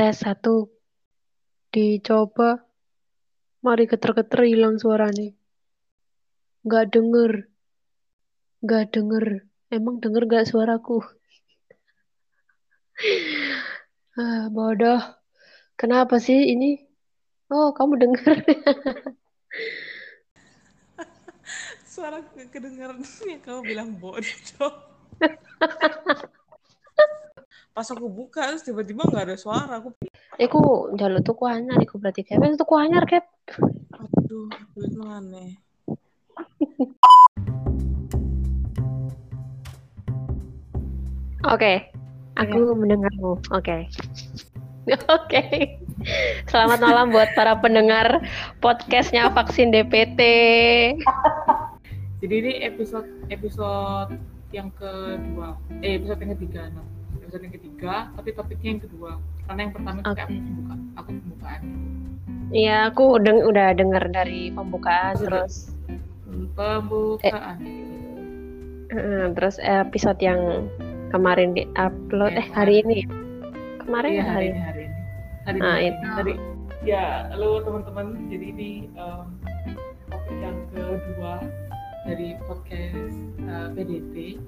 [0.00, 0.72] Tes satu.
[1.68, 2.64] Dicoba.
[3.60, 5.28] Mari geter-geter hilang suaranya.
[6.64, 7.52] Gak denger.
[8.64, 9.44] Gak denger.
[9.68, 11.04] Emang denger gak suaraku?
[14.24, 15.04] ah, bodoh.
[15.76, 16.80] Kenapa sih ini?
[17.52, 18.40] Oh, kamu denger.
[21.92, 23.04] Suara kedengaran
[23.44, 24.72] kamu bilang bodoh.
[27.70, 29.78] Pas aku buka terus tiba-tiba nggak ada suara.
[29.78, 29.94] Aku
[30.42, 32.42] Iku jaluk tuku anyar iku berarti kep.
[32.42, 33.22] Wis tuku anyar kep.
[33.94, 35.50] aduh, duit aneh.
[41.46, 41.94] Oke.
[42.40, 43.38] Aku mendengarmu.
[43.54, 43.86] Oke.
[45.16, 45.42] Oke.
[46.50, 48.24] Selamat malam buat para pendengar
[48.58, 50.20] podcastnya Vaksin DPT.
[52.18, 54.18] Jadi ini episode episode
[54.50, 56.99] yang kedua, eh episode yang ketiga, no.
[57.30, 59.10] Episode yang ketiga, tapi topiknya yang kedua.
[59.46, 61.60] Karena yang pertama itu kayak aku pembuka, aku pembukaan.
[62.50, 65.46] Iya, aku udah udah dengar dari pembukaan Sudah.
[65.46, 65.54] terus
[66.50, 67.56] Pembukaan.
[68.90, 70.66] eh, terus episode yang
[71.08, 72.98] kemarin di upload Iya, eh hari ini.
[73.78, 74.96] Kemarin Iya ya, hari ini hari ini.
[75.40, 75.86] Hari Ah, ini.
[75.86, 76.04] itu.
[76.10, 76.34] Hari.
[76.82, 78.06] Ya, halo teman-teman.
[78.26, 79.24] Jadi ini em,
[80.10, 81.46] topik yang kedua
[82.02, 84.42] dari podcast eh, PDT.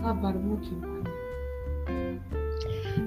[0.00, 0.99] Kabarmu gimana?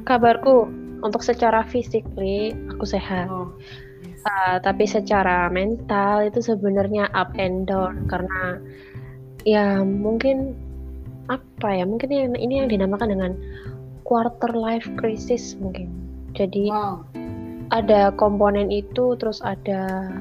[0.03, 0.67] Kabarku
[1.03, 3.27] untuk secara physically aku sehat.
[3.27, 3.51] Oh,
[4.07, 4.23] yes.
[4.23, 8.59] Uh, tapi secara mental itu sebenarnya up and down karena
[9.43, 10.55] ya mungkin
[11.27, 13.31] apa ya mungkin yang ini yang dinamakan dengan
[14.03, 15.91] quarter life crisis mungkin
[16.35, 17.07] jadi Wow.
[17.71, 20.11] ada komponen itu terus ada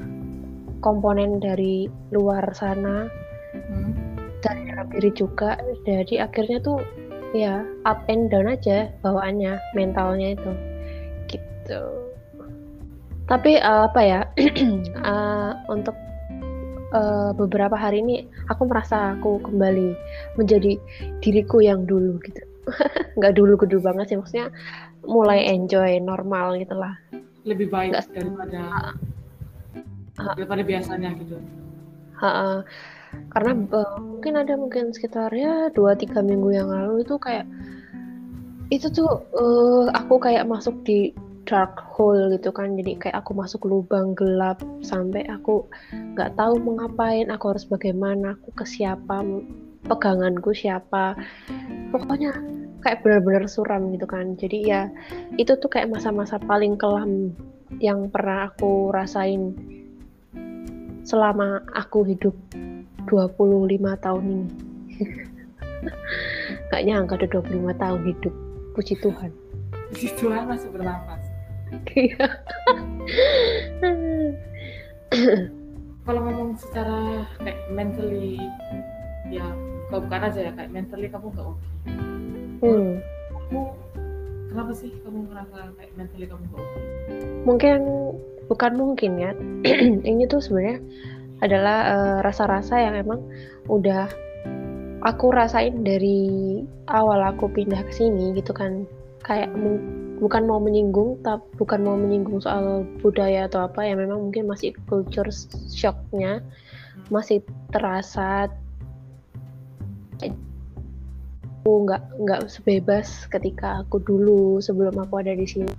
[0.82, 3.10] komponen dari luar sana
[3.52, 3.92] Hmm.
[4.40, 6.80] dari dalam diri juga jadi akhirnya tuh
[7.32, 10.52] ya up and down aja bawaannya mentalnya itu
[11.28, 11.82] gitu
[13.24, 14.20] tapi eh, apa ya
[15.10, 15.96] eh, untuk
[16.92, 19.96] eh, beberapa hari ini aku merasa aku kembali
[20.36, 20.76] menjadi
[21.20, 22.42] diriku yang dulu gitu
[23.18, 24.52] nggak dulu dulu banget sih maksudnya
[25.02, 26.94] mulai enjoy normal gitu lah
[27.42, 28.62] Lebih baik Nggak- daripada
[30.12, 30.36] Ah.
[30.36, 31.40] daripada biasanya gitu.
[32.20, 32.62] Ha-ha.
[33.32, 37.48] Karena eh, mungkin ada mungkin sekitar ya dua tiga minggu yang lalu itu kayak
[38.72, 41.12] itu tuh eh, aku kayak masuk di
[41.44, 42.74] dark hole gitu kan.
[42.78, 45.66] Jadi kayak aku masuk lubang gelap sampai aku
[46.16, 49.20] nggak tahu mau ngapain aku harus bagaimana aku ke siapa
[49.86, 51.18] peganganku siapa.
[51.90, 52.32] Pokoknya
[52.82, 54.38] kayak benar-benar suram gitu kan.
[54.38, 54.88] Jadi ya
[55.36, 57.34] itu tuh kayak masa-masa paling kelam
[57.80, 59.56] yang pernah aku rasain
[61.02, 62.36] selama aku hidup
[63.06, 64.46] 25 tahun ini.
[66.70, 68.34] Gak nyangka udah 25 tahun hidup.
[68.72, 69.30] Puji Tuhan.
[69.92, 71.22] Puji Tuhan masih bernapas.
[71.96, 72.26] Iya.
[76.02, 78.34] Kalau ngomong secara kayak mentally,
[79.30, 79.46] ya
[79.86, 81.62] kalau bukan aja ya kayak mentally kamu nggak oke.
[82.58, 82.98] Hmm.
[83.30, 83.60] Kamu
[84.50, 86.78] kenapa sih kamu ngerasa kayak mentally kamu nggak oke?
[87.46, 87.78] Mungkin
[88.50, 89.30] bukan mungkin ya.
[90.10, 90.82] Ini tuh sebenarnya
[91.42, 93.20] adalah eh, rasa-rasa yang emang
[93.66, 94.06] udah
[95.02, 98.86] aku rasain dari awal aku pindah ke sini gitu kan.
[99.22, 99.54] Kayak
[100.22, 104.74] bukan mau menyinggung, tapi bukan mau menyinggung soal budaya atau apa ya memang mungkin masih
[104.86, 105.30] culture
[105.70, 106.42] shocknya
[107.10, 107.42] masih
[107.74, 108.48] terasa
[111.62, 115.70] aku nggak nggak sebebas ketika aku dulu sebelum aku ada di sini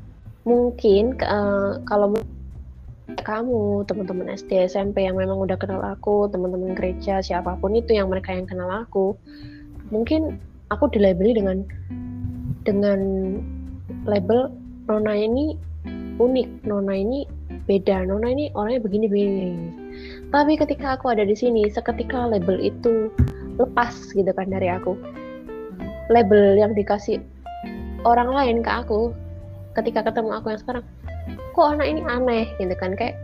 [0.47, 2.15] mungkin eh, kalau
[3.23, 8.07] kamu teman-teman SD SMP yang memang udah kenal aku teman-teman gereja siapa pun itu yang
[8.07, 9.15] mereka yang kenal aku
[9.91, 10.39] mungkin
[10.71, 11.67] aku dilabeli dengan
[12.63, 12.99] dengan
[14.07, 14.51] label
[14.87, 15.59] Nona ini
[16.19, 17.27] unik Nona ini
[17.67, 19.51] beda Nona ini orangnya begini begini
[20.33, 23.13] tapi ketika aku ada di sini seketika label itu
[23.61, 24.97] lepas gitu kan dari aku.
[26.09, 27.21] Label yang dikasih
[28.03, 29.13] orang lain ke aku
[29.77, 30.85] ketika ketemu aku yang sekarang
[31.53, 32.97] kok anak ini aneh gitu kan.
[32.97, 33.19] Kayak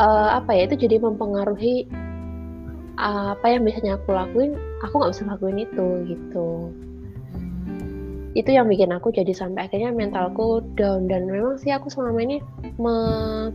[0.00, 1.86] eh, apa ya itu jadi mempengaruhi
[2.98, 6.48] eh, apa yang biasanya aku lakuin aku nggak bisa lakuin itu gitu.
[8.34, 11.06] Itu yang bikin aku jadi sampai akhirnya mentalku down.
[11.06, 12.42] Dan memang sih aku selama ini
[12.82, 13.54] me-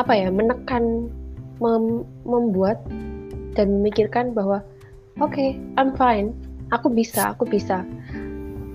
[0.00, 1.12] apa ya menekan
[1.60, 2.80] mem- membuat
[3.56, 4.64] dan memikirkan bahwa
[5.20, 6.32] oke I'm fine.
[6.74, 7.84] Aku bisa aku bisa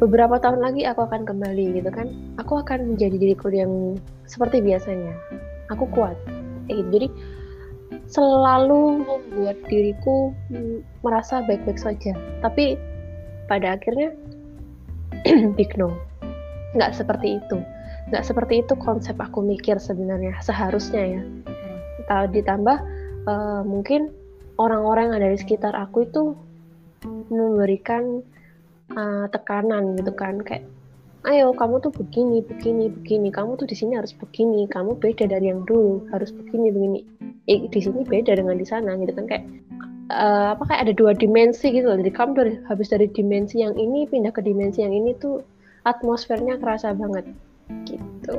[0.01, 2.09] beberapa tahun lagi aku akan kembali gitu kan.
[2.41, 5.13] Aku akan menjadi diriku yang seperti biasanya.
[5.69, 6.17] Aku kuat.
[6.65, 6.89] Kayak gitu.
[6.89, 7.07] Jadi
[8.09, 12.17] selalu membuat diriku mm, merasa baik-baik saja.
[12.41, 12.75] Tapi
[13.45, 14.17] pada akhirnya
[15.57, 15.93] big no.
[16.73, 17.61] Nggak seperti itu.
[18.09, 21.23] Nggak seperti itu konsep aku mikir sebenarnya seharusnya ya.
[22.11, 22.27] Hmm.
[22.33, 22.77] ditambah
[23.29, 24.11] uh, mungkin
[24.59, 26.35] orang-orang yang ada di sekitar aku itu
[27.31, 28.19] memberikan
[28.95, 30.63] uh, tekanan gitu kan kayak
[31.29, 35.53] ayo kamu tuh begini begini begini kamu tuh di sini harus begini kamu beda dari
[35.53, 36.99] yang dulu harus begini begini.
[37.49, 39.45] Eh, di sini beda dengan di sana gitu kan kayak
[40.13, 41.97] uh, apa kayak ada dua dimensi gitu loh.
[41.97, 45.45] Jadi kamu dari habis dari dimensi yang ini pindah ke dimensi yang ini tuh
[45.85, 47.29] atmosfernya kerasa banget
[47.85, 48.37] gitu.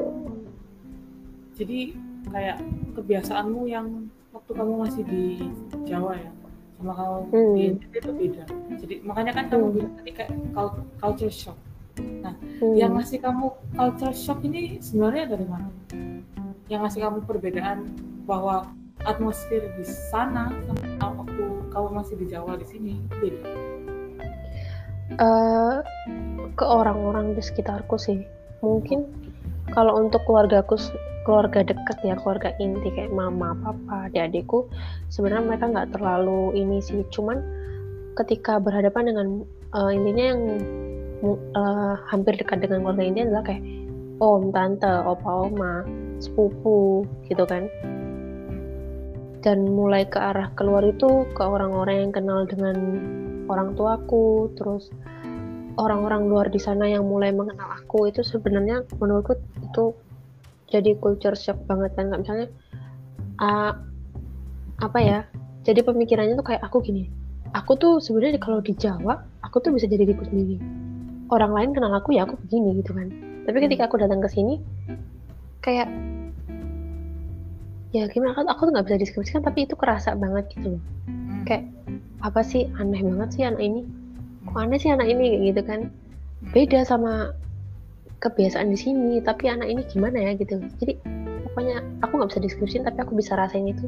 [1.59, 1.95] Jadi
[2.31, 2.59] kayak
[2.99, 5.25] kebiasaanmu yang waktu kamu masih di
[5.87, 6.42] Jawa ya
[6.83, 7.55] sama kamu hmm.
[7.55, 8.45] di NTT itu beda
[8.83, 9.75] jadi makanya kan kamu hmm.
[9.79, 10.31] bilang tadi kayak
[10.99, 11.59] culture shock
[12.21, 12.75] nah hmm.
[12.75, 15.71] yang ngasih kamu culture shock ini sebenarnya dari mana
[16.67, 17.87] yang ngasih kamu perbedaan
[18.27, 18.67] bahwa
[19.07, 20.51] atmosfer di sana
[20.99, 23.43] sama waktu kamu masih di Jawa di sini beda
[25.23, 25.79] uh,
[26.55, 28.23] ke orang-orang di sekitarku sih
[28.63, 29.07] mungkin
[29.75, 30.79] kalau untuk keluargaku
[31.23, 34.67] keluarga dekat ya keluarga inti kayak mama papa adik-adikku
[35.09, 37.03] sebenarnya mereka nggak terlalu ini sih.
[37.15, 37.39] Cuman
[38.19, 39.27] ketika berhadapan dengan
[39.73, 40.43] uh, intinya yang
[41.57, 43.63] uh, hampir dekat dengan keluarga inti adalah kayak
[44.23, 45.87] om tante opa oma
[46.19, 47.71] sepupu gitu kan.
[49.43, 52.77] Dan mulai ke arah keluar itu ke orang-orang yang kenal dengan
[53.51, 54.87] orang tuaku terus
[55.81, 59.97] orang-orang luar di sana yang mulai mengenal aku itu sebenarnya menurutku itu
[60.73, 62.09] jadi culture shock banget kan.
[62.17, 62.49] Misalnya
[63.45, 63.77] uh,
[64.81, 65.19] apa ya
[65.63, 67.07] jadi pemikirannya tuh kayak aku gini
[67.53, 70.57] aku tuh sebenarnya kalau di Jawa aku tuh bisa jadi diriku sendiri.
[71.33, 73.09] Orang lain kenal aku ya aku begini gitu kan.
[73.49, 74.61] Tapi ketika aku datang ke sini
[75.63, 75.89] kayak
[77.93, 80.83] ya gimana kan aku tuh nggak bisa deskripsikan tapi itu kerasa banget gitu loh.
[81.09, 81.45] Hmm.
[81.45, 81.65] kayak
[82.23, 83.85] apa sih aneh banget sih anak ini.
[84.49, 85.93] Kok aneh sih anak ini gitu kan.
[86.51, 87.37] Beda sama
[88.23, 90.63] kebiasaan di sini tapi anak ini gimana ya gitu.
[90.79, 91.03] Jadi
[91.51, 93.85] pokoknya aku nggak bisa deskripsiin tapi aku bisa rasain itu.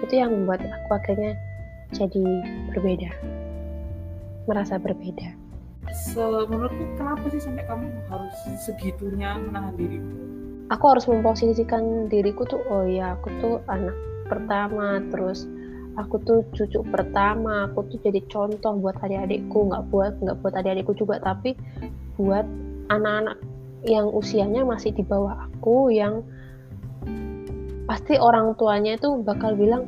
[0.00, 1.36] Itu yang membuat aku akhirnya
[1.92, 2.24] jadi
[2.72, 3.12] berbeda.
[4.48, 5.36] Merasa berbeda.
[6.10, 8.34] So, menurutku kenapa sih sampai kamu harus
[8.64, 10.00] segitunya menahan diri
[10.72, 13.96] aku harus memposisikan diriku tuh oh ya aku tuh anak
[14.30, 15.44] pertama terus
[16.00, 19.70] aku tuh cucu pertama aku tuh jadi contoh buat adik-adikku.
[19.70, 21.54] Nggak buat nggak buat adik-adikku juga tapi
[22.16, 22.46] buat
[22.88, 23.36] anak-anak
[23.84, 26.24] yang usianya masih di bawah aku yang
[27.84, 29.84] pasti orang tuanya itu bakal bilang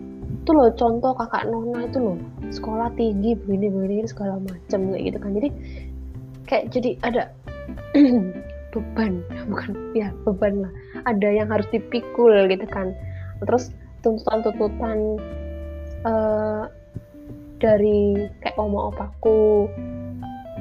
[0.47, 2.19] itu loh contoh kakak Nona itu loh
[2.55, 5.31] sekolah tinggi begini begini segala macam kayak gitu kan.
[5.35, 5.49] Jadi
[6.47, 7.23] kayak jadi ada
[8.73, 9.13] beban
[9.51, 10.73] bukan ya beban lah.
[11.09, 12.95] Ada yang harus dipikul gitu kan.
[13.43, 13.75] Terus
[14.07, 15.19] tuntutan-tuntutan
[16.07, 16.71] uh,
[17.59, 19.67] dari kayak oma opaku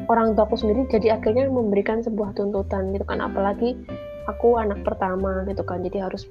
[0.09, 3.77] orang tua aku sendiri jadi akhirnya memberikan sebuah tuntutan gitu kan apalagi
[4.25, 6.25] aku anak pertama gitu kan jadi harus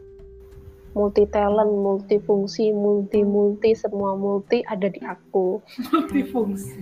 [0.95, 5.59] multi talent, multi fungsi, multi multi semua multi ada di aku.
[5.91, 6.81] Multi fungsi.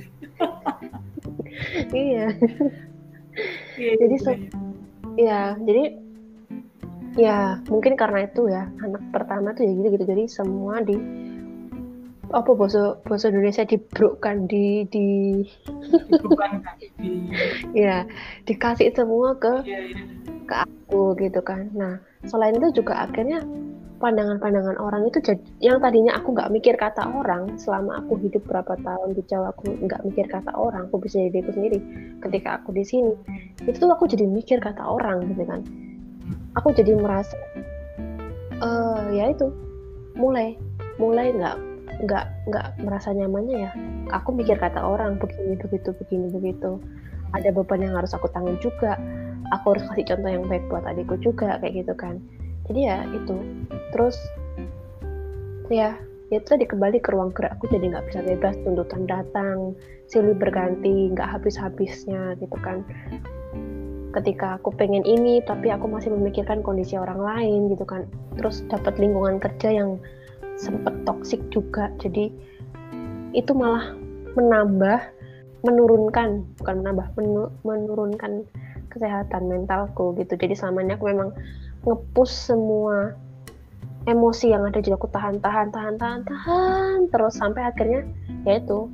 [1.96, 2.28] iya.
[3.80, 3.92] iya.
[3.96, 4.30] jadi so,
[5.16, 5.96] ya jadi
[7.16, 10.96] ya mungkin karena itu ya anak pertama tuh ya gitu gitu jadi semua di
[12.32, 15.08] apa bahasa bahasa Indonesia dibrokkan di di
[17.00, 17.10] di
[17.76, 18.08] ya
[18.48, 20.00] dikasih semua ke ya, ya.
[20.48, 21.68] ke aku gitu kan.
[21.76, 23.44] Nah selain itu juga akhirnya
[24.02, 28.74] pandangan-pandangan orang itu jadi yang tadinya aku nggak mikir kata orang selama aku hidup berapa
[28.82, 31.78] tahun di Jawa aku nggak mikir kata orang aku bisa jadi diriku sendiri.
[32.24, 33.14] Ketika aku di sini
[33.68, 35.60] itu tuh aku jadi mikir kata orang gitu kan.
[36.56, 37.36] Aku jadi merasa
[38.60, 39.52] uh, ya itu
[40.16, 40.56] mulai
[41.00, 41.71] mulai nggak
[42.02, 43.72] nggak nggak merasa nyamannya ya.
[44.18, 46.82] Aku mikir kata orang begini begitu begini begitu.
[47.32, 48.98] Ada beban yang harus aku tanggung juga.
[49.54, 52.18] Aku harus kasih contoh yang baik buat adikku juga kayak gitu kan.
[52.66, 53.36] Jadi ya itu.
[53.94, 54.18] Terus
[55.70, 55.96] ya
[56.32, 59.76] itu tadi kembali ke ruang gerak aku jadi nggak bisa bebas tuntutan datang
[60.08, 62.82] silih berganti nggak habis-habisnya gitu kan.
[64.12, 68.08] Ketika aku pengen ini tapi aku masih memikirkan kondisi orang lain gitu kan.
[68.36, 70.00] Terus dapat lingkungan kerja yang
[70.56, 71.88] sempet toksik juga.
[72.00, 72.32] Jadi
[73.32, 73.96] itu malah
[74.36, 75.00] menambah
[75.62, 77.06] menurunkan bukan menambah
[77.62, 78.44] menurunkan
[78.92, 80.36] kesehatan mentalku gitu.
[80.36, 81.30] Jadi selama ini aku memang
[81.88, 83.16] ngepus semua
[84.04, 84.82] emosi yang ada.
[84.82, 88.04] Jadi aku tahan tahan tahan tahan tahan terus sampai akhirnya
[88.44, 88.90] ya itu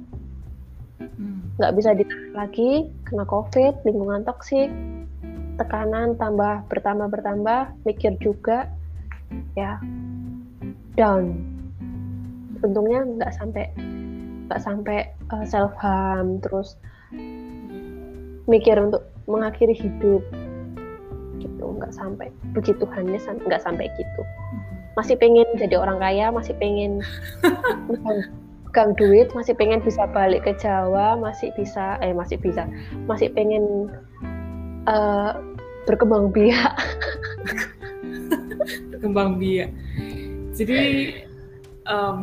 [1.00, 1.56] hmm.
[1.58, 2.70] nggak bisa ditahan lagi
[3.08, 4.70] kena covid lingkungan toksik
[5.58, 8.70] tekanan tambah bertambah bertambah mikir juga
[9.58, 9.82] ya
[10.98, 11.38] down.
[12.58, 13.70] Untungnya nggak sampai
[14.50, 16.74] nggak sampai uh, self harm terus
[18.50, 20.26] mikir untuk mengakhiri hidup.
[21.38, 24.22] Gitu nggak sampai puji Tuhannya nggak sampai gitu.
[24.98, 26.98] Masih pengen jadi orang kaya masih pengen
[28.68, 32.66] pegang duit masih pengen bisa balik ke Jawa masih bisa eh masih bisa
[33.06, 33.86] masih pengen
[34.90, 35.38] uh,
[35.86, 36.74] berkembang biak.
[38.90, 39.70] Berkembang biak
[40.58, 40.78] jadi
[41.86, 42.22] um,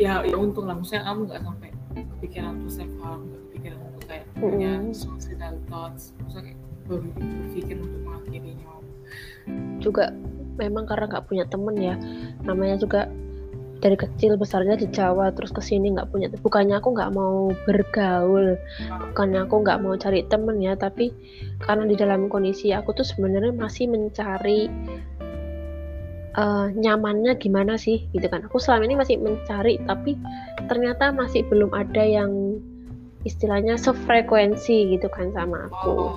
[0.00, 0.76] ya ya untung lah.
[0.80, 4.40] Maksudnya kamu nggak sampai kepikiran untuk self harm nggak kepikiran untuk kayak mm -hmm.
[4.40, 6.16] punya suicidal thoughts.
[6.24, 8.66] Maksudnya kayak berpikir untuk mengakhirinya.
[9.78, 10.04] Juga
[10.56, 11.94] memang karena nggak punya temen ya.
[12.44, 13.12] Namanya juga
[13.80, 16.28] dari kecil besarnya di Jawa terus ke sini nggak punya.
[16.32, 18.60] Bukannya aku nggak mau bergaul
[19.12, 20.76] bukannya aku nggak mau cari temen ya.
[20.76, 21.12] Tapi
[21.64, 24.68] karena di dalam kondisi aku tuh sebenarnya masih mencari
[26.36, 28.46] uh, nyamannya gimana sih gitu kan.
[28.46, 30.14] Aku selama ini masih mencari tapi
[30.68, 32.60] ternyata masih belum ada yang
[33.26, 35.92] istilahnya sefrekuensi gitu kan sama aku.
[35.92, 36.16] Oh,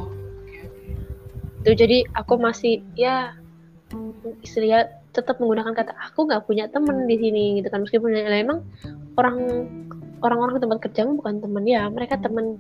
[1.64, 3.36] itu jadi aku masih ya
[4.44, 7.86] istilahnya tetap menggunakan kata aku nggak punya temen di sini gitu kan.
[7.86, 8.66] Meskipun ya, emang
[9.20, 9.68] orang
[10.24, 12.58] orang-orang tempat kerja bukan temen ya mereka temen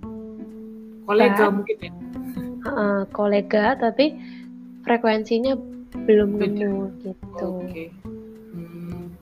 [1.07, 1.63] kolega kan?
[1.63, 1.91] mungkin ya.
[2.63, 4.15] Uh, kolega tapi
[4.87, 7.87] frekuensinya belum nemu gitu okay.
[8.53, 9.13] hmm.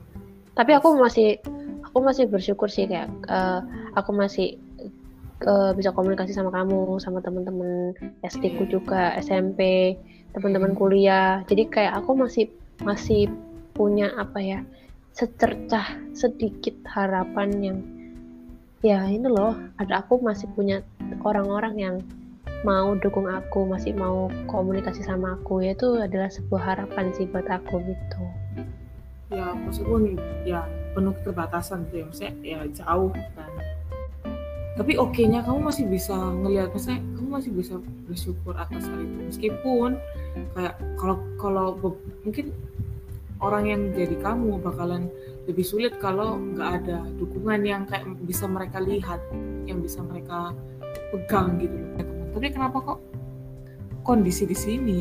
[0.56, 1.38] tapi aku masih
[1.84, 3.60] aku masih bersyukur sih kayak uh,
[3.92, 4.56] aku masih
[5.44, 7.92] uh, bisa komunikasi sama kamu sama teman-teman
[8.24, 9.94] SD ku juga SMP
[10.32, 12.48] teman-teman kuliah jadi kayak aku masih
[12.80, 13.28] masih
[13.76, 14.60] punya apa ya
[15.12, 17.78] secercah sedikit harapan yang
[18.80, 20.80] ya ini loh ada aku masih punya
[21.22, 21.96] orang-orang yang
[22.62, 27.46] mau dukung aku masih mau komunikasi sama aku ya itu adalah sebuah harapan sih buat
[27.50, 28.22] aku gitu.
[29.34, 32.04] Ya meskipun ya penuh keterbatasan gitu ya.
[32.06, 33.52] Maksudnya ya jauh kan.
[34.72, 37.74] Tapi oke-nya kamu masih bisa ngelihat maksudnya kamu masih bisa
[38.08, 39.18] bersyukur atas hal itu.
[39.28, 39.90] Meskipun
[40.54, 41.66] kayak kalau kalau
[42.22, 42.54] mungkin
[43.42, 45.10] orang yang jadi kamu bakalan
[45.50, 49.18] lebih sulit kalau nggak ada dukungan yang kayak bisa mereka lihat
[49.66, 50.54] yang bisa mereka
[51.10, 53.00] pegang gitu loh tapi kenapa kok
[54.02, 55.00] kondisi di sini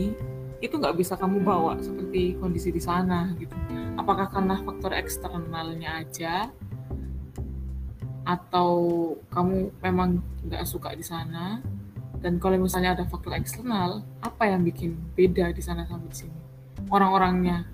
[0.62, 3.58] itu nggak bisa kamu bawa seperti kondisi di sana gitu?
[3.98, 6.54] Apakah karena faktor eksternalnya aja?
[8.22, 8.72] Atau
[9.34, 11.60] kamu memang nggak suka di sana?
[12.22, 16.38] Dan kalau misalnya ada faktor eksternal apa yang bikin beda di sana sama di sini?
[16.94, 17.66] Orang-orangnya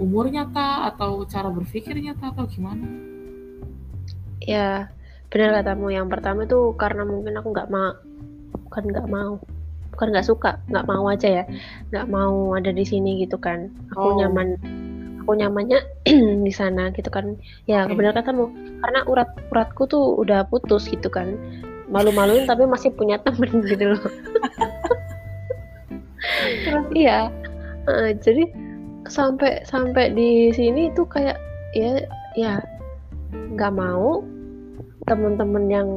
[0.00, 2.88] umurnya ta atau cara berpikirnya ta atau gimana?
[4.40, 4.88] Ya
[5.28, 5.92] benar katamu.
[5.92, 7.92] Yang pertama itu karena mungkin aku nggak mau
[8.76, 9.40] bukan nggak mau.
[9.96, 11.44] Bukan nggak suka nggak mau aja ya.
[11.88, 13.72] Nggak mau ada di sini gitu kan.
[13.96, 14.16] Aku oh.
[14.20, 14.60] nyaman
[15.24, 15.80] aku nyamannya
[16.46, 17.40] di sana gitu kan.
[17.64, 17.96] Ya okay.
[17.96, 18.52] benar katamu
[18.84, 21.40] karena urat uratku tuh udah putus gitu kan.
[21.88, 24.04] Malu-maluin tapi masih punya temen gitu loh.
[26.68, 26.84] Terus?
[26.92, 27.32] Iya.
[27.88, 28.52] Uh, jadi
[29.08, 31.40] sampai sampai di sini tuh kayak
[31.72, 32.04] ya
[32.36, 32.60] ya
[33.56, 34.20] nggak mau
[35.06, 35.88] temen-temen yang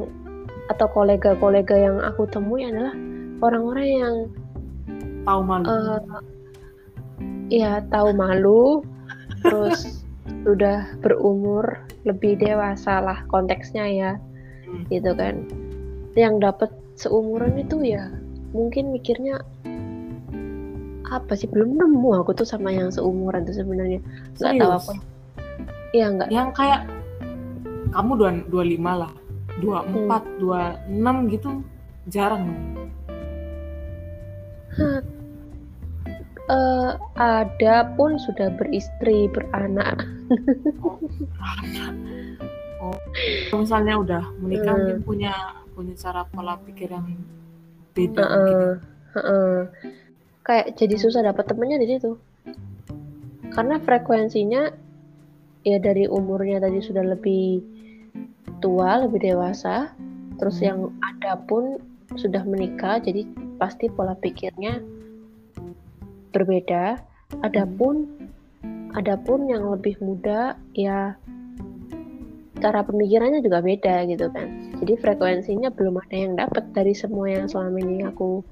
[0.70, 2.94] atau kolega-kolega yang aku temui adalah
[3.42, 4.16] orang-orang yang
[5.26, 5.66] tahu malu.
[5.66, 6.00] uh,
[7.50, 8.86] ya tahu malu
[9.42, 10.06] terus
[10.46, 14.12] sudah berumur lebih dewasa lah konteksnya ya
[14.70, 14.86] hmm.
[14.94, 15.42] gitu kan.
[16.14, 18.14] Yang dapat seumuran itu ya
[18.54, 19.42] mungkin mikirnya
[21.10, 23.98] apa sih belum nemu aku tuh sama yang seumuran tuh sebenarnya.
[24.38, 24.92] Nggak tahu apa.
[25.90, 26.28] Ya nggak.
[26.30, 26.80] Yang kayak
[27.90, 29.12] kamu dua dua lima lah
[29.60, 30.36] dua empat hmm.
[30.40, 31.62] dua enam gitu
[32.08, 32.48] jarang.
[36.50, 40.02] Uh, ada pun sudah beristri beranak.
[42.80, 44.80] Oh, misalnya udah menikah hmm.
[44.80, 45.34] mungkin punya
[45.76, 47.12] punya cara pola pikir yang
[47.92, 49.58] beda uh, uh, uh,
[50.40, 52.16] kayak jadi susah dapat temennya di situ.
[53.52, 54.72] Karena frekuensinya
[55.60, 57.60] ya dari umurnya tadi sudah lebih
[58.60, 59.90] tua lebih dewasa
[60.40, 60.66] terus hmm.
[60.66, 61.80] yang ada pun
[62.16, 63.26] sudah menikah jadi
[63.60, 64.80] pasti pola pikirnya
[66.32, 66.98] berbeda.
[67.46, 68.08] Adapun
[68.96, 71.14] adapun yang lebih muda ya
[72.60, 74.48] cara pemikirannya juga beda gitu kan.
[74.82, 78.42] Jadi frekuensinya belum ada yang dapat dari semua yang selama ini aku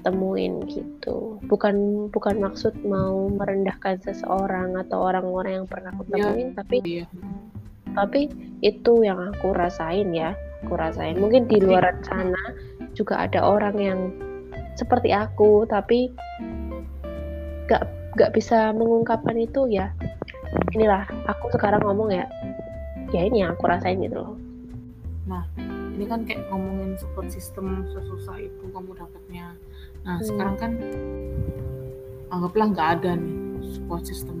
[0.00, 1.36] temuin gitu.
[1.44, 6.12] Bukan bukan maksud mau merendahkan seseorang atau orang-orang yang pernah aku iya.
[6.16, 7.04] temuin, ya, tapi iya.
[7.96, 8.30] Tapi
[8.60, 10.36] itu yang aku rasain ya.
[10.66, 11.16] Aku rasain.
[11.16, 12.52] Mungkin di luar sana
[12.92, 14.00] juga ada orang yang
[14.76, 16.12] seperti aku, tapi
[17.70, 17.86] gak
[18.18, 19.94] gak bisa mengungkapkan itu ya
[20.74, 22.26] inilah aku sekarang ngomong ya
[23.14, 24.34] ya ini yang aku rasain gitu loh
[25.30, 25.46] nah
[25.94, 29.54] ini kan kayak ngomongin support system sesusah itu kamu dapatnya
[30.02, 30.26] nah hmm.
[30.26, 30.72] sekarang kan
[32.34, 33.34] anggaplah nggak ada nih
[33.78, 34.36] support system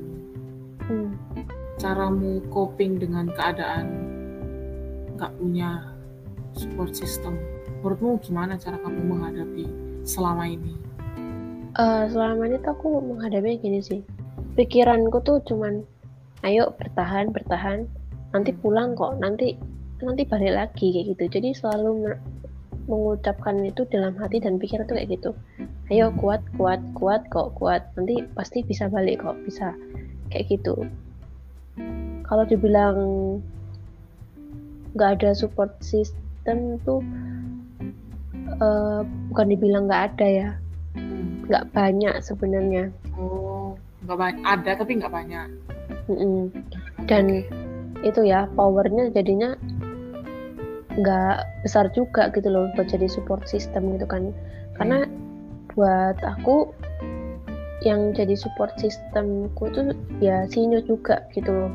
[0.90, 1.14] hmm.
[1.80, 3.88] Caramu coping dengan keadaan
[5.16, 5.96] nggak punya
[6.52, 7.40] support system.
[7.80, 9.64] Menurutmu gimana cara kamu menghadapi
[10.04, 10.76] selama ini?
[11.80, 14.04] Uh, selama ini tuh aku menghadapi gini sih.
[14.60, 15.80] Pikiranku tuh cuman
[16.44, 17.88] ayo bertahan bertahan.
[18.36, 18.60] Nanti hmm.
[18.60, 19.16] pulang kok.
[19.16, 19.56] Nanti
[20.04, 21.24] nanti balik lagi kayak gitu.
[21.40, 22.12] Jadi selalu
[22.84, 25.30] mengucapkan itu dalam hati dan pikiran tuh kayak gitu.
[25.88, 27.88] Ayo kuat kuat kuat kok kuat.
[27.96, 29.72] Nanti pasti bisa balik kok bisa.
[30.28, 30.84] Kayak gitu
[32.26, 32.98] kalau dibilang
[34.94, 37.02] nggak ada support system tuh
[38.58, 40.50] uh, bukan dibilang nggak ada ya.
[41.50, 42.90] Nggak banyak sebenarnya.
[43.18, 43.74] Oh
[44.06, 44.44] nggak banyak.
[44.46, 45.48] Ada tapi nggak banyak.
[46.10, 46.42] Mm -mm.
[47.06, 47.46] dan
[48.02, 49.54] itu ya powernya jadinya
[50.98, 54.34] nggak besar juga gitu loh buat jadi support system gitu kan.
[54.74, 55.74] Karena hmm.
[55.76, 56.72] buat aku
[57.80, 61.72] yang jadi support systemku tuh ya Sinyo juga gitu loh.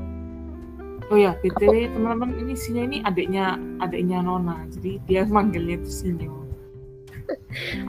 [1.13, 6.33] Oh ya btw teman-teman ini Sinyo ini adiknya adiknya Nona jadi dia manggilnya itu Sinyo.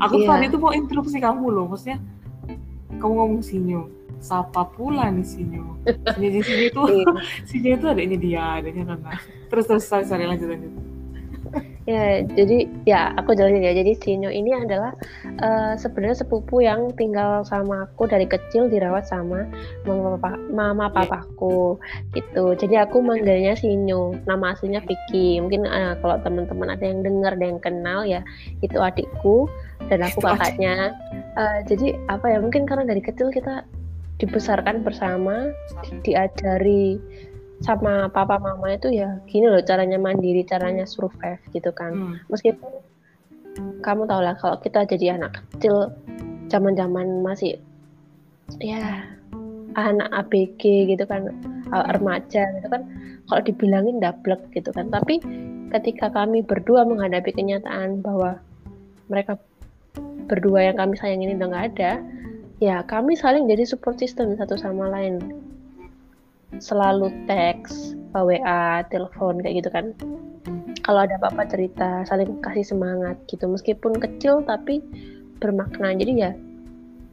[0.01, 0.29] Aku yeah.
[0.33, 2.01] tadi tuh mau interupsi kamu loh maksudnya
[2.97, 3.89] kamu ngomong Sinyo
[4.21, 5.65] siapa pula nih Sinyo?
[6.17, 7.07] Sinyo Sinyo itu iya.
[7.49, 9.17] Sinyo itu adiknya dia adiknya Nona.
[9.53, 10.86] Terus terus sorry, sorry lanjut lanjut
[11.87, 13.71] Ya, jadi ya aku jelasin ya.
[13.71, 14.91] Jadi Sinyo ini adalah
[15.39, 19.47] uh, sebenarnya sepupu yang tinggal sama aku dari kecil dirawat sama
[19.87, 20.95] mama papa mama iya.
[20.99, 21.79] papaku
[22.11, 22.59] gitu.
[22.59, 24.19] Jadi aku manggilnya Sinyo.
[24.27, 25.39] Nama aslinya Vicky.
[25.39, 28.21] Mungkin uh, kalau teman-teman ada yang dengar dan yang kenal ya
[28.67, 29.47] itu adikku
[29.87, 30.91] dan aku kakaknya.
[31.39, 32.43] Uh, jadi apa ya?
[32.43, 33.63] Mungkin karena dari kecil kita
[34.17, 35.53] dibesarkan bersama,
[36.01, 36.97] diajari
[37.65, 41.93] sama papa mama itu ya gini loh caranya mandiri caranya survive gitu kan.
[41.93, 42.17] Hmm.
[42.29, 42.69] meskipun
[43.81, 45.89] kamu tau lah kalau kita jadi anak kecil
[46.53, 47.57] zaman zaman masih
[48.61, 49.09] ya
[49.77, 51.33] anak ABG gitu kan
[51.73, 52.85] remaja gitu kan
[53.27, 54.93] kalau dibilangin dablek gitu kan.
[54.93, 55.19] Tapi
[55.73, 58.39] ketika kami berdua menghadapi kenyataan bahwa
[59.11, 59.41] mereka
[60.27, 61.93] berdua yang kami sayang ini udah nggak ada
[62.59, 65.21] ya kami saling jadi support system satu sama lain
[66.59, 69.93] selalu teks, WA, telepon kayak gitu kan.
[70.87, 73.51] Kalau ada apa-apa cerita, saling kasih semangat gitu.
[73.51, 74.81] Meskipun kecil tapi
[75.43, 75.93] bermakna.
[75.99, 76.33] Jadi ya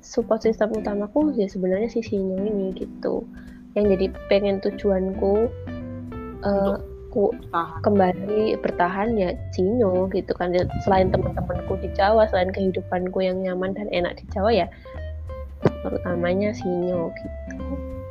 [0.03, 3.25] support system utamaku ya sebenarnya si Sinyo ini gitu.
[3.73, 5.49] Yang jadi pengen tujuanku
[6.45, 6.77] uh,
[7.09, 7.81] ku bertahan.
[7.81, 10.53] kembali bertahan ya Sinyo gitu kan.
[10.85, 14.67] Selain teman-temanku di Jawa, selain kehidupanku yang nyaman dan enak di Jawa ya
[15.83, 18.02] terutamanya Sinyo gitu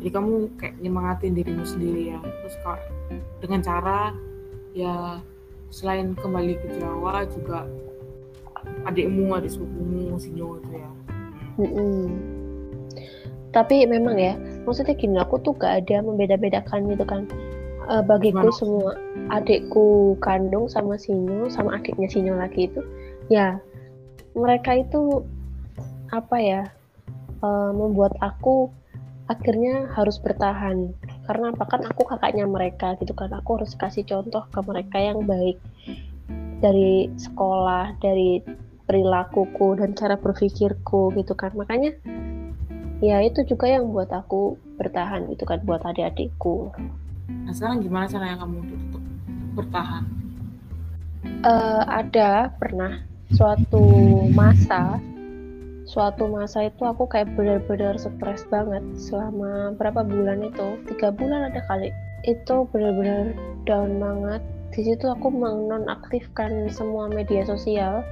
[0.00, 2.80] jadi kamu kayak nyemangatin dirimu sendiri ya terus kak
[3.44, 4.16] dengan cara
[4.72, 5.20] ya
[5.68, 7.68] selain kembali ke Jawa juga
[8.88, 10.90] adikmu adik sepupumu Sinyo itu ya
[11.60, 12.00] mm-hmm.
[13.52, 14.34] tapi memang ya
[14.64, 17.28] maksudnya gini aku tuh gak ada membeda-bedakan gitu kan
[17.92, 18.56] uh, bagiku Gimana?
[18.56, 18.90] semua
[19.30, 22.80] adikku kandung sama Sinyo sama adiknya Sinyo lagi itu
[23.28, 23.60] ya
[24.32, 25.24] mereka itu
[26.10, 26.62] apa ya
[27.44, 28.70] uh, membuat aku
[29.30, 30.90] akhirnya harus bertahan.
[31.30, 31.64] Karena apa?
[31.70, 33.30] Kan aku kakaknya mereka gitu kan.
[33.30, 35.62] Aku harus kasih contoh ke mereka yang baik.
[36.58, 38.42] Dari sekolah dari
[38.90, 41.54] perilakuku dan cara berpikirku gitu kan.
[41.54, 41.94] Makanya
[42.98, 46.74] ya itu juga yang buat aku bertahan gitu kan buat adik-adikku.
[47.30, 49.02] Nah sekarang gimana caranya kamu untuk
[49.54, 50.04] bertahan?
[51.40, 53.80] Uh, ada pernah suatu
[54.34, 54.98] masa
[55.90, 60.78] suatu masa itu aku kayak benar-benar stres banget selama berapa bulan itu.
[60.86, 61.90] Tiga bulan ada kali.
[62.22, 63.34] Itu benar-benar
[63.66, 64.38] down banget.
[64.70, 68.06] Di situ aku menonaktifkan semua media sosial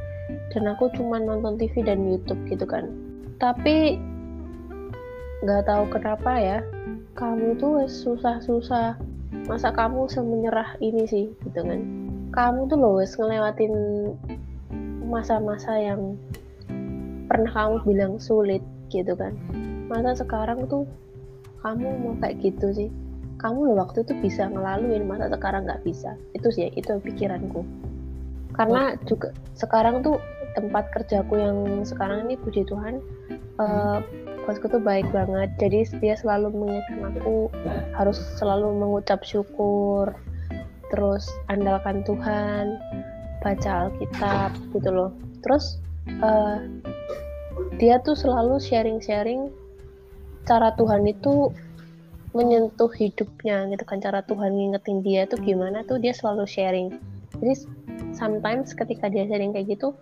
[0.50, 2.90] dan aku cuma nonton TV dan YouTube gitu kan.
[3.38, 4.02] Tapi
[5.46, 6.58] nggak tahu kenapa ya
[7.14, 8.98] kamu tuh susah-susah.
[9.46, 11.80] Masa kamu semenyerah ini sih gitu kan.
[12.34, 13.74] Kamu tuh loh ngelewatin
[15.06, 16.18] masa-masa yang
[17.28, 19.36] pernah kamu bilang sulit gitu kan?
[19.86, 20.88] Masa sekarang tuh
[21.60, 22.88] kamu mau kayak gitu sih?
[23.38, 26.16] Kamu loh waktu itu bisa ngelaluin masa sekarang nggak bisa?
[26.34, 27.62] Itu sih itu pikiranku.
[28.56, 30.18] Karena juga sekarang tuh
[30.58, 32.98] tempat kerjaku yang sekarang ini puji Tuhan
[33.62, 34.02] uh,
[34.48, 35.52] bosku tuh baik banget.
[35.60, 37.52] Jadi dia selalu mengingatkan aku
[37.94, 40.16] harus selalu mengucap syukur
[40.88, 42.80] terus andalkan Tuhan
[43.44, 45.10] baca Alkitab gitu loh.
[45.44, 45.78] Terus
[46.24, 46.58] uh,
[47.78, 49.52] dia tuh selalu sharing-sharing
[50.48, 51.52] cara Tuhan itu
[52.32, 54.00] menyentuh hidupnya gitu kan.
[54.00, 56.88] Cara Tuhan ngingetin dia tuh gimana tuh dia selalu sharing.
[57.38, 57.54] Jadi
[58.16, 59.94] sometimes ketika dia sharing kayak gitu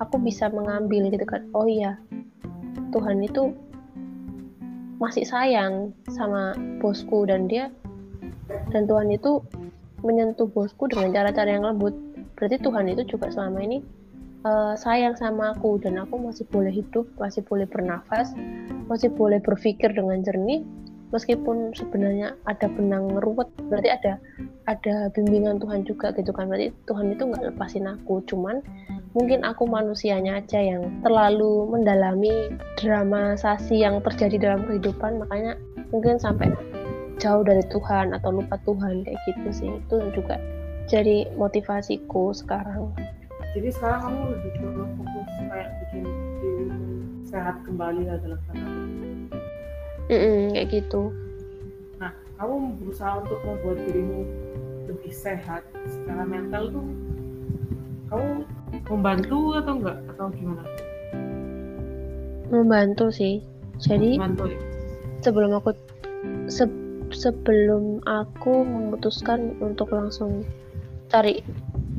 [0.00, 1.46] aku bisa mengambil gitu kan.
[1.52, 2.00] Oh iya
[2.90, 3.54] Tuhan itu
[5.00, 7.72] masih sayang sama bosku dan dia
[8.74, 9.40] dan Tuhan itu
[10.04, 11.96] menyentuh bosku dengan cara-cara yang lembut.
[12.36, 13.84] Berarti Tuhan itu juga selama ini
[14.44, 18.32] uh, sayang sama aku dan aku masih boleh hidup masih boleh bernafas
[18.86, 20.64] masih boleh berpikir dengan jernih
[21.10, 24.12] meskipun sebenarnya ada benang ruwet berarti ada
[24.70, 26.46] ada bimbingan Tuhan juga gitu kan.
[26.46, 28.62] Berarti Tuhan itu nggak lepasin aku cuman
[29.18, 35.58] mungkin aku manusianya aja yang terlalu mendalami dramasasi yang terjadi dalam kehidupan makanya
[35.90, 36.54] mungkin sampai
[37.18, 39.70] jauh dari Tuhan atau lupa Tuhan kayak gitu sih.
[39.70, 40.38] Itu juga
[40.86, 42.94] jadi motivasiku sekarang
[43.50, 46.04] jadi sekarang kamu lebih ke fokus kayak bikin
[46.38, 46.66] diri
[47.26, 48.66] sehat kembali lah dalam tanda
[50.10, 51.02] mm -mm, kayak gitu.
[52.02, 54.20] Nah kamu berusaha untuk membuat dirimu
[54.90, 56.86] lebih sehat secara mental tuh
[58.10, 58.30] kamu
[58.90, 59.98] membantu atau enggak?
[60.10, 60.62] Atau gimana?
[62.50, 63.38] Membantu sih.
[63.78, 64.58] Jadi membantu, ya?
[65.22, 65.70] sebelum aku
[66.50, 66.66] se
[67.10, 70.42] sebelum aku memutuskan untuk langsung
[71.10, 71.42] cari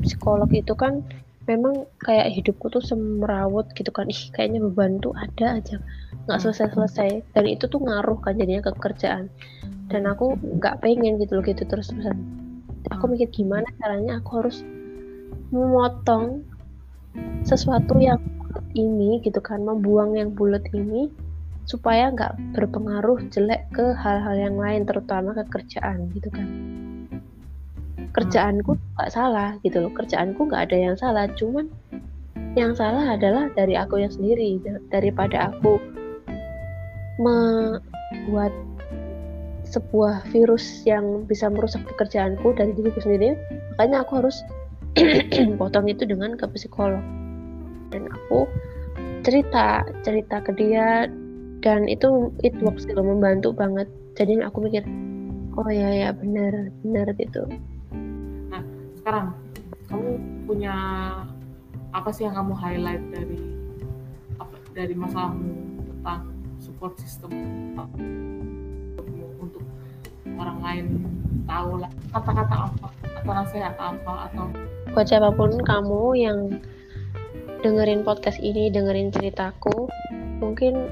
[0.03, 1.03] psikolog itu kan
[1.49, 4.09] memang kayak hidupku tuh semerawut gitu kan.
[4.09, 5.77] Ih kayaknya beban tuh ada aja.
[6.29, 6.45] Nggak hmm.
[6.45, 9.29] selesai selesai dan itu tuh ngaruh kan jadinya ke kerjaan.
[9.89, 12.17] Dan aku nggak pengen gitu loh gitu terus terusan.
[12.89, 14.65] Aku mikir gimana caranya aku harus
[15.51, 16.45] memotong
[17.43, 18.21] sesuatu yang
[18.75, 21.11] ini gitu kan membuang yang bulat ini
[21.67, 26.47] supaya nggak berpengaruh jelek ke hal-hal yang lain terutama ke kerjaan gitu kan
[28.11, 29.91] kerjaanku nggak salah gitu loh.
[29.95, 31.71] Kerjaanku nggak ada yang salah cuman
[32.59, 34.59] yang salah adalah dari aku yang sendiri.
[34.91, 35.79] Daripada aku
[37.21, 38.51] membuat
[39.71, 43.39] sebuah virus yang bisa merusak pekerjaanku dari diriku sendiri
[43.71, 44.43] makanya aku harus
[45.59, 47.03] potong itu dengan ke psikolog.
[47.91, 48.47] Dan aku
[49.23, 51.07] cerita cerita ke dia
[51.61, 53.87] dan itu it works gitu membantu banget.
[54.19, 54.83] Jadi aku mikir
[55.55, 57.43] oh ya ya benar benar gitu
[59.11, 59.35] sekarang.
[59.91, 60.09] Kamu
[60.47, 60.75] punya
[61.91, 63.43] apa sih yang kamu highlight dari
[64.39, 66.31] apa, dari masalahmu tentang
[66.63, 67.27] support system?
[69.35, 69.67] Untuk
[70.39, 70.85] orang lain
[71.43, 72.87] tahu lah kata-kata apa
[73.19, 74.47] atau nasihat apa atau
[74.95, 76.39] buat siapa pun kamu yang
[77.67, 79.91] dengerin podcast ini dengerin ceritaku
[80.39, 80.87] mungkin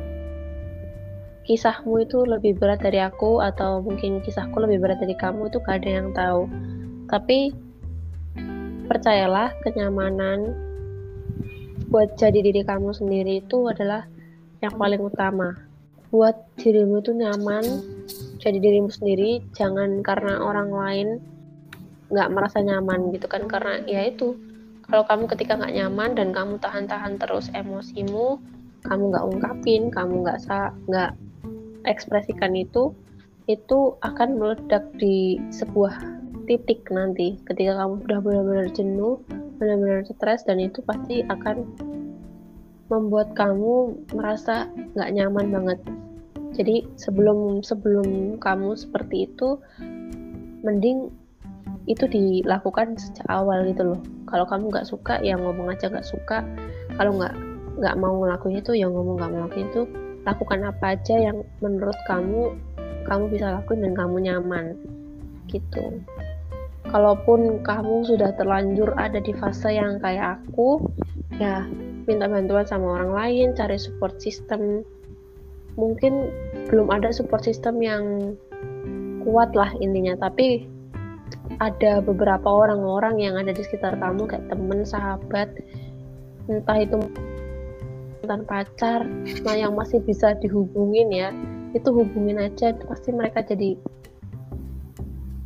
[1.48, 5.88] kisahmu itu lebih berat dari aku atau mungkin kisahku lebih berat dari kamu itu gak
[5.88, 6.52] ada yang tahu.
[7.08, 7.69] Tapi
[8.90, 10.58] percayalah kenyamanan
[11.94, 14.10] buat jadi diri kamu sendiri itu adalah
[14.66, 15.54] yang paling utama.
[16.10, 17.64] Buat dirimu itu nyaman
[18.42, 21.08] jadi dirimu sendiri jangan karena orang lain
[22.10, 23.46] nggak merasa nyaman gitu kan.
[23.46, 24.34] Karena ya itu
[24.90, 28.42] kalau kamu ketika nggak nyaman dan kamu tahan-tahan terus emosimu
[28.90, 30.40] kamu nggak ungkapin kamu nggak
[30.90, 31.12] nggak
[31.86, 32.96] ekspresikan itu
[33.50, 36.19] itu akan meledak di sebuah
[36.50, 37.38] titik nanti.
[37.46, 39.22] Ketika kamu udah benar-benar jenuh
[39.62, 41.68] benar-benar stres dan itu pasti akan
[42.90, 44.66] membuat kamu merasa
[44.98, 45.80] nggak nyaman banget.
[46.58, 49.62] Jadi sebelum sebelum kamu seperti itu
[50.66, 51.14] mending
[51.86, 54.02] itu dilakukan sejak awal gitu loh.
[54.26, 56.42] Kalau kamu nggak suka ya ngomong aja nggak suka.
[56.98, 57.36] Kalau nggak
[57.78, 59.82] nggak mau ngelakuin itu ya ngomong nggak mau ngelakuin itu.
[60.26, 62.58] Lakukan apa aja yang menurut kamu
[63.06, 64.66] kamu bisa lakuin dan kamu nyaman.
[65.46, 66.02] Gitu
[66.90, 70.84] kalaupun kamu sudah terlanjur ada di fase yang kayak aku
[71.38, 71.64] ya
[72.10, 74.82] minta bantuan sama orang lain cari support system.
[75.78, 76.28] Mungkin
[76.68, 78.36] belum ada support system yang
[79.24, 80.66] kuat lah intinya tapi
[81.62, 85.50] ada beberapa orang-orang yang ada di sekitar kamu kayak temen sahabat
[86.50, 86.98] entah itu
[88.26, 89.02] mantan pacar
[89.46, 91.30] nah yang masih bisa dihubungin ya
[91.74, 93.78] itu hubungin aja pasti mereka jadi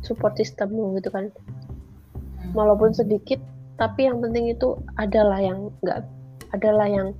[0.04, 1.32] support systemmu gitu kan.
[2.52, 3.40] Walaupun sedikit
[3.74, 6.06] tapi yang penting itu adalah yang enggak
[6.54, 7.10] adalah yang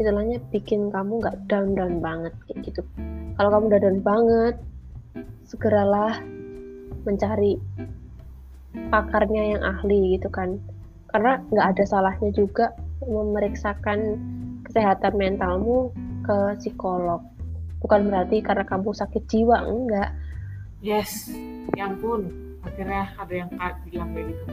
[0.00, 2.82] istilahnya bikin kamu nggak down down banget kayak gitu.
[3.38, 4.54] Kalau kamu udah down banget
[5.46, 6.18] segeralah
[7.06, 7.60] mencari
[8.90, 10.58] pakarnya yang ahli gitu kan.
[11.12, 12.72] Karena nggak ada salahnya juga
[13.04, 14.18] memeriksakan
[14.66, 15.92] kesehatan mentalmu
[16.24, 17.20] ke psikolog.
[17.84, 20.10] Bukan berarti karena kamu sakit jiwa enggak
[20.82, 21.30] yes
[21.78, 22.26] yang pun
[22.66, 23.50] akhirnya ada yang
[23.86, 24.44] bilang kayak gitu.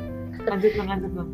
[0.45, 1.29] Lanjut lanjut dong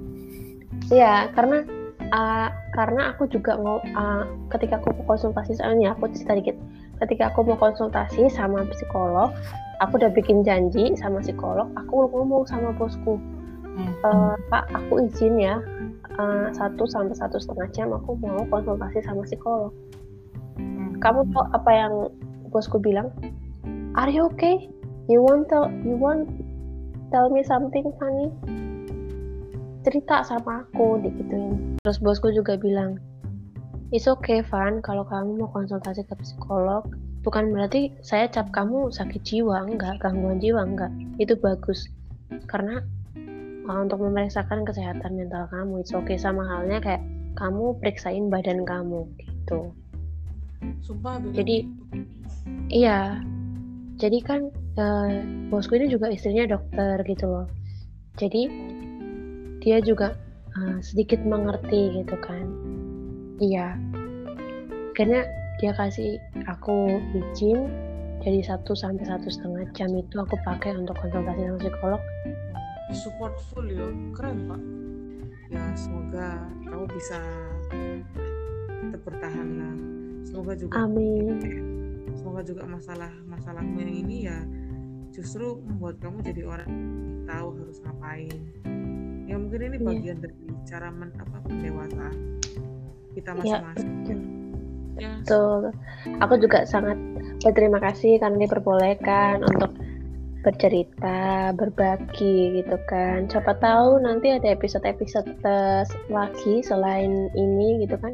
[0.92, 1.64] iya karena
[2.12, 6.58] uh, karena aku juga mau uh, ketika aku mau konsultasi soalnya aku cerita dikit.
[7.04, 9.36] Ketika aku mau konsultasi sama psikolog
[9.84, 13.20] aku udah bikin janji sama psikolog aku ngomong sama bosku.
[14.08, 15.60] Uh, pak aku izin ya.
[16.16, 19.76] Uh, satu sampai satu setengah jam aku mau konsultasi sama psikolog.
[20.56, 20.96] Hmm.
[21.04, 21.94] kamu tahu apa yang
[22.48, 23.12] bosku bilang?
[24.00, 24.72] Are you okay
[25.12, 26.26] you want tell you want
[27.10, 28.30] tell me something funny
[29.86, 32.98] cerita sama aku dikituin terus bosku juga bilang
[33.94, 36.84] it's okay Van kalau kamu mau konsultasi ke psikolog.
[37.24, 40.92] Bukan berarti saya cap kamu sakit jiwa enggak gangguan jiwa enggak.
[41.18, 41.90] Itu bagus.
[42.50, 42.82] Karena
[43.66, 46.20] uh, untuk memeriksakan kesehatan mental kamu it's okay.
[46.20, 47.02] Sama halnya kayak
[47.40, 49.74] kamu periksain badan kamu gitu.
[50.82, 51.66] Sumpah, jadi
[52.70, 53.22] iya.
[53.96, 55.10] Jadi kan uh,
[55.52, 57.48] bosku ini juga istrinya dokter gitu loh.
[58.16, 58.48] Jadi
[59.60, 60.16] dia juga
[60.56, 62.46] uh, sedikit mengerti gitu kan.
[63.40, 63.76] Iya.
[64.96, 65.28] Karena
[65.60, 67.68] dia kasih aku izin
[68.24, 72.02] jadi satu sampai satu setengah jam itu aku pakai untuk konsultasi sama psikolog.
[72.96, 74.62] Support full ya keren pak.
[75.54, 77.20] Ya semoga kamu bisa
[78.82, 79.76] tetap bertahan lah.
[80.26, 81.38] Semoga juga amin.
[82.16, 84.40] semoga juga masalah masalahmu yang ini ya
[85.16, 86.72] justru membuat kamu jadi orang
[87.24, 88.38] tahu harus ngapain
[89.26, 89.86] ya mungkin ini iya.
[89.88, 90.24] bagian yeah.
[90.28, 90.36] dari
[90.68, 92.16] cara men, apa pendewasaan
[93.16, 94.16] kita iya, masing-masing ya,
[95.00, 95.12] ya.
[95.24, 95.62] betul
[96.20, 97.00] aku juga sangat
[97.40, 99.72] berterima kasih karena diperbolehkan untuk
[100.46, 103.26] bercerita, berbagi gitu kan.
[103.26, 105.42] Siapa tahu nanti ada episode-episode
[106.14, 108.14] lagi selain ini gitu kan.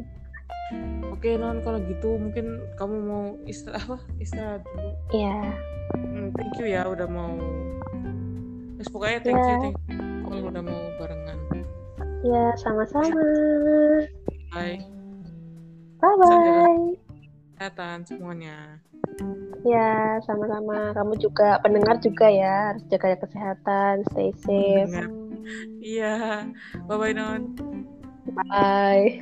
[1.22, 4.90] Oke non kalau gitu mungkin kamu mau istirahat apa istirahat dulu.
[5.14, 5.30] Iya.
[5.30, 5.54] Yeah.
[5.94, 7.38] Hmm, thank you ya udah mau.
[8.82, 9.46] Yes, pokoknya thank yeah.
[9.54, 11.38] you thank you kalau udah mau barengan.
[12.26, 13.22] Ya sama-sama.
[14.50, 14.82] Bye.
[16.02, 16.98] Bye bye.
[17.54, 18.82] Kesehatan semuanya.
[19.62, 20.90] Ya, sama-sama.
[20.98, 25.06] Kamu juga pendengar juga ya, harus jaga kesehatan, stay safe.
[25.86, 26.50] Iya.
[26.90, 27.54] Bye bye Non.
[28.34, 29.22] Bye.